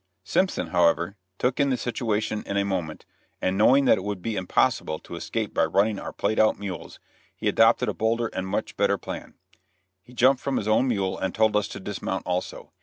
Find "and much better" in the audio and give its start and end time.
8.33-8.97